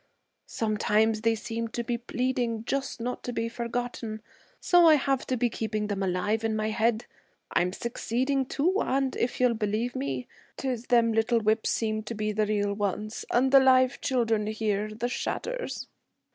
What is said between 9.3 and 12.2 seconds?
you'll believe me, 'tis them little whips seem to